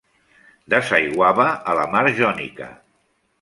Desaiguava 0.73 1.45
a 1.73 1.75
la 1.81 1.85
mar 1.93 2.03
Jònica. 2.21 2.71